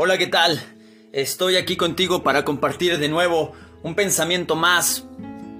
Hola, 0.00 0.16
¿qué 0.16 0.28
tal? 0.28 0.62
Estoy 1.12 1.56
aquí 1.56 1.76
contigo 1.76 2.22
para 2.22 2.44
compartir 2.44 2.98
de 2.98 3.08
nuevo 3.08 3.50
un 3.82 3.96
pensamiento 3.96 4.54
más, 4.54 5.04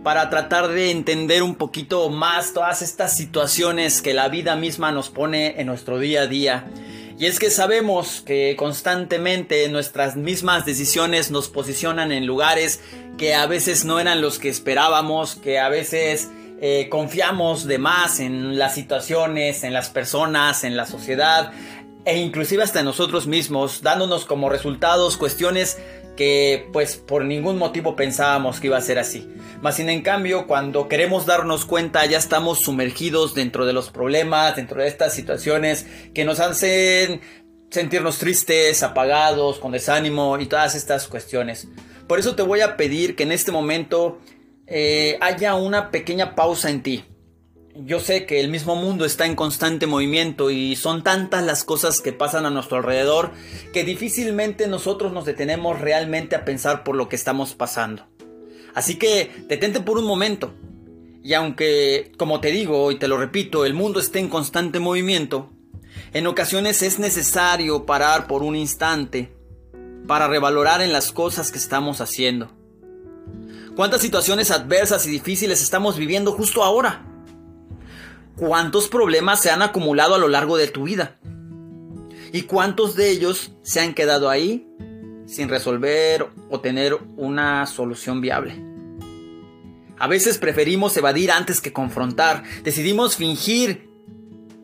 para 0.05 0.31
tratar 0.31 0.69
de 0.69 0.93
entender 0.93 1.43
un 1.43 1.57
poquito 1.57 2.09
más 2.09 2.53
todas 2.53 2.81
estas 2.81 3.17
situaciones 3.17 4.01
que 4.01 4.15
la 4.15 4.29
vida 4.29 4.55
misma 4.55 4.93
nos 4.93 5.11
pone 5.11 5.61
en 5.61 5.67
nuestro 5.67 5.99
día 5.99 6.23
a 6.23 6.27
día. 6.29 6.69
Y 7.19 7.27
es 7.27 7.41
que 7.41 7.51
sabemos 7.51 8.21
que 8.25 8.55
constantemente 8.57 9.69
nuestras 9.71 10.15
mismas 10.15 10.65
decisiones 10.65 11.33
nos 11.33 11.49
posicionan 11.49 12.13
en 12.13 12.25
lugares 12.25 12.81
que 13.17 13.35
a 13.35 13.47
veces 13.47 13.85
no 13.85 13.99
eran 13.99 14.21
los 14.21 14.39
que 14.39 14.51
esperábamos, 14.51 15.35
que 15.35 15.59
a 15.59 15.69
veces 15.69 16.31
eh, 16.61 16.89
confiamos 16.89 17.67
de 17.67 17.79
más 17.79 18.19
en 18.21 18.57
las 18.57 18.75
situaciones, 18.75 19.65
en 19.65 19.73
las 19.73 19.91
personas, 19.91 20.63
en 20.63 20.77
la 20.77 20.87
sociedad 20.87 21.53
e 22.09 22.17
inclusive 22.17 22.63
hasta 22.63 22.83
nosotros 22.83 23.27
mismos, 23.27 23.83
dándonos 23.83 24.25
como 24.25 24.49
resultados 24.49 25.19
cuestiones 25.19 25.77
que 26.17 26.67
pues 26.73 26.97
por 26.97 27.23
ningún 27.23 27.59
motivo 27.59 27.97
pensábamos 27.97 28.61
que 28.61 28.69
iba 28.69 28.79
a 28.79 28.81
ser 28.81 28.99
así. 28.99 29.29
Más 29.61 29.77
sin 29.77 29.91
en 29.91 30.01
cambio, 30.01 30.47
cuando 30.47 30.89
queremos 30.89 31.27
darnos 31.27 31.67
cuenta 31.67 32.07
ya 32.07 32.17
estamos 32.17 32.61
sumergidos 32.61 33.35
dentro 33.35 33.67
de 33.67 33.75
los 33.75 33.91
problemas, 33.91 34.57
dentro 34.57 34.81
de 34.81 34.89
estas 34.89 35.13
situaciones 35.13 35.85
que 36.15 36.25
nos 36.25 36.41
hacen 36.41 37.21
sentirnos 37.71 38.17
tristes, 38.17 38.83
apagados, 38.83 39.59
con 39.59 39.73
desánimo 39.73 40.39
y 40.41 40.47
todas 40.47 40.77
estas 40.77 41.09
cuestiones. 41.09 41.69
Por 42.07 42.19
eso 42.19 42.35
te 42.35 42.43
voy 42.43 42.63
a 42.63 42.79
pedir 42.79 43.17
que 43.17 43.25
en 43.25 43.33
este 43.33 43.53
momento 43.53 44.19
eh, 44.67 45.19
haya 45.21 45.57
una 45.57 45.91
pequeña 45.91 46.35
pausa 46.35 46.71
en 46.71 46.83
ti 46.83 47.05
yo 47.85 48.01
sé 48.01 48.27
que 48.27 48.41
el 48.41 48.49
mismo 48.49 48.75
mundo 48.75 49.05
está 49.05 49.27
en 49.27 49.37
constante 49.37 49.87
movimiento 49.87 50.51
y 50.51 50.75
son 50.75 51.03
tantas 51.05 51.45
las 51.45 51.65
cosas 51.65 52.01
que 52.01 52.13
pasan 52.13 52.45
a 52.45 52.51
nuestro 52.51 52.79
alrededor 52.79 53.31
que 53.73 53.85
difícilmente 53.85 54.67
nosotros 54.67 55.13
nos 55.13 55.25
detenemos 55.25 55.81
realmente 55.81 56.35
a 56.35 56.45
pensar 56.45 56.83
por 56.83 56.97
lo 56.97 57.09
que 57.09 57.17
estamos 57.17 57.55
pasando. 57.55 58.07
Así 58.75 58.97
que 58.97 59.31
detente 59.49 59.81
por 59.81 59.99
un 59.99 60.07
momento. 60.07 60.53
Y 61.23 61.35
aunque, 61.35 62.13
como 62.17 62.41
te 62.41 62.51
digo 62.51 62.91
y 62.91 62.99
te 62.99 63.09
lo 63.09 63.17
repito, 63.17 63.65
el 63.65 63.75
mundo 63.75 64.01
esté 64.01 64.19
en 64.19 64.29
constante 64.29 64.81
movimiento, 64.81 65.51
en 66.13 66.27
ocasiones 66.27 66.83
es 66.83 66.99
necesario 66.99 67.87
parar 67.87 68.27
por 68.27 68.43
un 68.43 68.57
instante 68.57 69.33
para 70.07 70.27
revalorar 70.27 70.81
en 70.81 70.93
las 70.93 71.13
cosas 71.13 71.53
que 71.53 71.59
estamos 71.59 72.01
haciendo. 72.01 72.51
¿Cuántas 73.77 74.01
situaciones 74.01 74.51
adversas 74.51 75.07
y 75.07 75.11
difíciles 75.11 75.63
estamos 75.63 75.97
viviendo 75.97 76.33
justo 76.33 76.65
ahora? 76.65 77.08
Cuántos 78.39 78.89
problemas 78.89 79.43
se 79.43 79.51
han 79.51 79.63
acumulado 79.63 80.15
a 80.15 80.19
lo 80.19 80.29
largo 80.29 80.57
de 80.57 80.69
tu 80.69 80.85
vida 80.85 81.19
y 82.33 82.43
cuántos 82.43 82.95
de 82.95 83.11
ellos 83.11 83.53
se 83.63 83.81
han 83.81 83.95
quedado 83.95 84.31
ahí 84.31 84.67
sin 85.27 85.49
resolver 85.49 86.29
o 86.49 86.61
tener 86.61 86.97
una 87.17 87.67
solución 87.67 88.21
viable. 88.21 88.65
A 89.99 90.07
veces 90.07 90.39
preferimos 90.39 90.97
evadir 90.97 91.33
antes 91.33 91.61
que 91.61 91.73
confrontar, 91.73 92.45
decidimos 92.63 93.17
fingir 93.17 93.91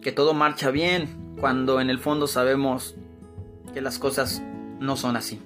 que 0.00 0.12
todo 0.12 0.32
marcha 0.32 0.70
bien 0.70 1.34
cuando 1.40 1.80
en 1.80 1.90
el 1.90 1.98
fondo 1.98 2.28
sabemos 2.28 2.94
que 3.72 3.80
las 3.80 3.98
cosas 3.98 4.42
no 4.78 4.96
son 4.96 5.16
así. 5.16 5.40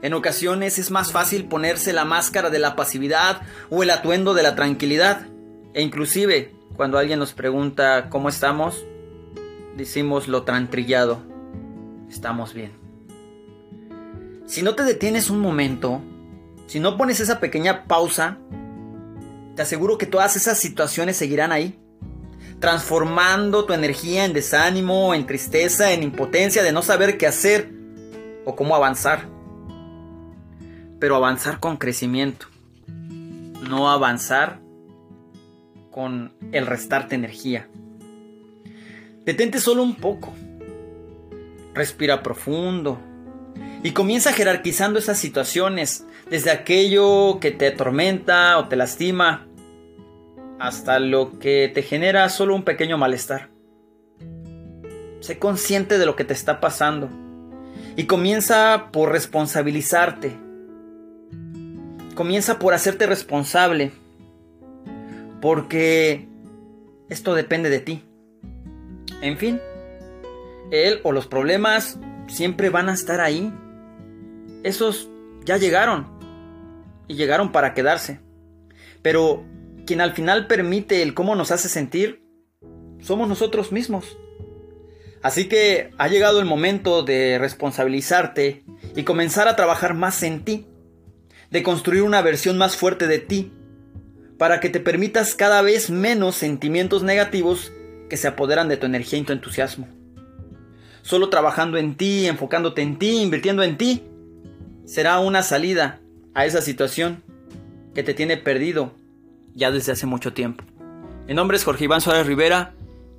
En 0.00 0.14
ocasiones 0.14 0.78
es 0.78 0.90
más 0.90 1.12
fácil 1.12 1.46
ponerse 1.46 1.92
la 1.92 2.04
máscara 2.04 2.48
de 2.48 2.58
la 2.58 2.76
pasividad 2.76 3.42
o 3.70 3.82
el 3.82 3.90
atuendo 3.90 4.34
de 4.34 4.42
la 4.42 4.54
tranquilidad 4.54 5.26
e 5.74 5.82
inclusive 5.82 6.55
cuando 6.76 6.98
alguien 6.98 7.18
nos 7.18 7.32
pregunta 7.32 8.08
cómo 8.10 8.28
estamos, 8.28 8.84
decimos 9.76 10.28
lo 10.28 10.42
trantrillado, 10.42 11.22
estamos 12.10 12.52
bien. 12.52 12.72
Si 14.46 14.62
no 14.62 14.74
te 14.74 14.84
detienes 14.84 15.30
un 15.30 15.40
momento, 15.40 16.02
si 16.66 16.78
no 16.78 16.96
pones 16.96 17.20
esa 17.20 17.40
pequeña 17.40 17.84
pausa, 17.84 18.38
te 19.54 19.62
aseguro 19.62 19.96
que 19.96 20.06
todas 20.06 20.36
esas 20.36 20.58
situaciones 20.58 21.16
seguirán 21.16 21.50
ahí, 21.50 21.80
transformando 22.60 23.64
tu 23.64 23.72
energía 23.72 24.24
en 24.24 24.34
desánimo, 24.34 25.14
en 25.14 25.26
tristeza, 25.26 25.92
en 25.92 26.02
impotencia 26.02 26.62
de 26.62 26.72
no 26.72 26.82
saber 26.82 27.16
qué 27.16 27.26
hacer 27.26 27.70
o 28.44 28.54
cómo 28.54 28.76
avanzar. 28.76 29.28
Pero 31.00 31.16
avanzar 31.16 31.58
con 31.58 31.76
crecimiento, 31.76 32.46
no 33.68 33.90
avanzar 33.90 34.65
con 35.96 36.34
el 36.52 36.66
restarte 36.66 37.14
energía. 37.14 37.70
Detente 39.24 39.60
solo 39.60 39.82
un 39.82 39.94
poco. 39.94 40.34
Respira 41.72 42.22
profundo. 42.22 42.98
Y 43.82 43.92
comienza 43.92 44.34
jerarquizando 44.34 44.98
esas 44.98 45.18
situaciones, 45.18 46.06
desde 46.28 46.50
aquello 46.50 47.40
que 47.40 47.50
te 47.50 47.68
atormenta 47.68 48.58
o 48.58 48.68
te 48.68 48.76
lastima, 48.76 49.48
hasta 50.58 50.98
lo 50.98 51.38
que 51.38 51.70
te 51.72 51.80
genera 51.80 52.28
solo 52.28 52.54
un 52.54 52.64
pequeño 52.64 52.98
malestar. 52.98 53.48
Sé 55.20 55.38
consciente 55.38 55.96
de 55.96 56.04
lo 56.04 56.14
que 56.14 56.24
te 56.24 56.34
está 56.34 56.60
pasando 56.60 57.08
y 57.96 58.04
comienza 58.04 58.90
por 58.92 59.12
responsabilizarte. 59.12 60.36
Comienza 62.14 62.58
por 62.58 62.74
hacerte 62.74 63.06
responsable 63.06 63.92
porque 65.46 66.26
esto 67.08 67.36
depende 67.36 67.70
de 67.70 67.78
ti. 67.78 68.02
En 69.22 69.38
fin, 69.38 69.60
él 70.72 70.98
o 71.04 71.12
los 71.12 71.28
problemas 71.28 72.00
siempre 72.26 72.68
van 72.68 72.88
a 72.88 72.94
estar 72.94 73.20
ahí. 73.20 73.54
Esos 74.64 75.08
ya 75.44 75.56
llegaron 75.56 76.08
y 77.06 77.14
llegaron 77.14 77.52
para 77.52 77.74
quedarse. 77.74 78.18
Pero 79.02 79.44
quien 79.86 80.00
al 80.00 80.14
final 80.14 80.48
permite 80.48 81.00
el 81.00 81.14
cómo 81.14 81.36
nos 81.36 81.52
hace 81.52 81.68
sentir 81.68 82.24
somos 83.00 83.28
nosotros 83.28 83.70
mismos. 83.70 84.18
Así 85.22 85.48
que 85.48 85.90
ha 85.96 86.08
llegado 86.08 86.40
el 86.40 86.46
momento 86.46 87.04
de 87.04 87.38
responsabilizarte 87.38 88.64
y 88.96 89.04
comenzar 89.04 89.46
a 89.46 89.54
trabajar 89.54 89.94
más 89.94 90.24
en 90.24 90.44
ti, 90.44 90.66
de 91.52 91.62
construir 91.62 92.02
una 92.02 92.20
versión 92.20 92.58
más 92.58 92.74
fuerte 92.74 93.06
de 93.06 93.20
ti 93.20 93.52
para 94.38 94.60
que 94.60 94.68
te 94.68 94.80
permitas 94.80 95.34
cada 95.34 95.62
vez 95.62 95.90
menos 95.90 96.36
sentimientos 96.36 97.02
negativos 97.02 97.72
que 98.08 98.16
se 98.16 98.28
apoderan 98.28 98.68
de 98.68 98.76
tu 98.76 98.86
energía 98.86 99.18
y 99.18 99.22
tu 99.24 99.32
entusiasmo. 99.32 99.88
Solo 101.02 101.28
trabajando 101.30 101.78
en 101.78 101.96
ti, 101.96 102.26
enfocándote 102.26 102.82
en 102.82 102.98
ti, 102.98 103.22
invirtiendo 103.22 103.62
en 103.62 103.76
ti, 103.76 104.02
será 104.84 105.18
una 105.20 105.42
salida 105.42 106.00
a 106.34 106.46
esa 106.46 106.60
situación 106.60 107.22
que 107.94 108.02
te 108.02 108.14
tiene 108.14 108.36
perdido 108.36 108.92
ya 109.54 109.70
desde 109.70 109.92
hace 109.92 110.06
mucho 110.06 110.32
tiempo. 110.32 110.64
Mi 111.26 111.34
nombre 111.34 111.56
es 111.56 111.64
Jorge 111.64 111.84
Iván 111.84 112.00
Suárez 112.00 112.26
Rivera 112.26 112.74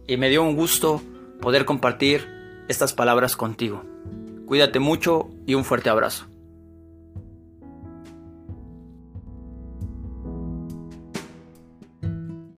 y 0.07 0.17
me 0.17 0.29
dio 0.29 0.44
un 0.44 0.56
gusto 0.56 1.01
poder 1.41 1.66
compartir 1.66 2.27
estas 2.67 2.94
palabras 2.94 3.35
contigo. 3.35 3.83
Cuídate 4.45 4.79
mucho 4.79 5.29
y 5.45 5.56
un 5.56 5.66
fuerte 5.66 5.89
abrazo. 5.89 6.27